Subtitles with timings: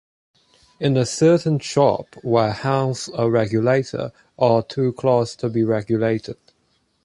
[0.79, 6.37] In a certain shop where hangs a regulator are two clocks to be regulated.